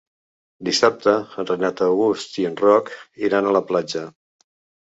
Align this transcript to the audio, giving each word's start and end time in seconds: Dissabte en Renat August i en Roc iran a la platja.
Dissabte 0.69 1.11
en 1.43 1.47
Renat 1.51 1.83
August 1.89 2.39
i 2.45 2.47
en 2.51 2.57
Roc 2.65 2.91
iran 3.29 3.51
a 3.51 3.55
la 3.59 3.63
platja. 3.71 4.07